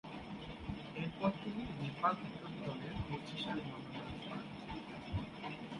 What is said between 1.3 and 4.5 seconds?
তিনি নেপাল ক্রিকেট দলের কোচ হিসেবে মনোনয়ন পান।